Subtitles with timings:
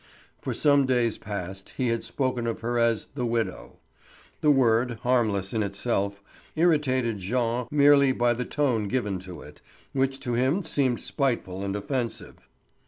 [0.41, 3.77] For some days past he had spoken of her as "the widow."
[4.39, 6.23] The word, harmless in itself,
[6.55, 9.61] irritated Jean merely by the tone given to it,
[9.93, 12.37] which to him seemed spiteful and offensive.